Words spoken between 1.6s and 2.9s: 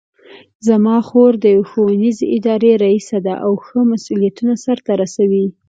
ښوونیزې ادارې